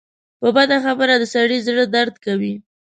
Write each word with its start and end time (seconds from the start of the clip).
په 0.39 0.47
بده 0.55 0.77
خبره 0.85 1.13
د 1.17 1.23
سړي 1.35 1.57
زړۀ 1.67 1.83
دړد 1.95 2.15
کوي 2.25 2.55